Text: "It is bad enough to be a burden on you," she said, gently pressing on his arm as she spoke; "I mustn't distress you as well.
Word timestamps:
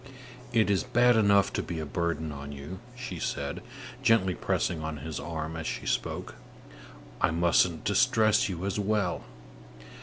"It 0.51 0.71
is 0.71 0.81
bad 0.81 1.15
enough 1.15 1.53
to 1.53 1.61
be 1.61 1.77
a 1.77 1.85
burden 1.85 2.31
on 2.31 2.51
you," 2.51 2.79
she 2.97 3.19
said, 3.19 3.61
gently 4.01 4.33
pressing 4.33 4.81
on 4.81 4.97
his 4.97 5.19
arm 5.19 5.55
as 5.55 5.67
she 5.67 5.85
spoke; 5.85 6.33
"I 7.21 7.29
mustn't 7.29 7.83
distress 7.83 8.49
you 8.49 8.65
as 8.65 8.79
well. 8.79 9.23